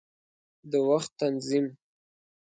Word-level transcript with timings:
د 0.71 0.73
وخت 0.89 1.11
تنظیم 1.19 1.65